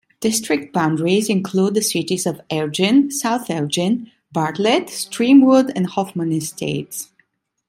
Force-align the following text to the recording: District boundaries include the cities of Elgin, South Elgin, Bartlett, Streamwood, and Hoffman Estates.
District 0.19 0.73
boundaries 0.73 1.29
include 1.29 1.75
the 1.75 1.81
cities 1.83 2.25
of 2.25 2.41
Elgin, 2.49 3.11
South 3.11 3.51
Elgin, 3.51 4.09
Bartlett, 4.31 4.87
Streamwood, 4.87 5.71
and 5.75 5.85
Hoffman 5.85 6.31
Estates. 6.31 7.11